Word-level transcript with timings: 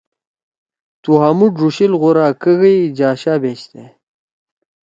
تُو 1.01 1.11
ہامُو 1.21 1.47
ڙُوشیل 1.57 1.93
غورا 2.01 2.27
کَگَئی 2.41 2.79
جاشا 2.97 3.33
بیشتے 3.41 3.83